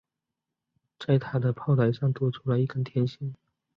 [0.97, 3.35] 在它的炮塔上多出了一根天线。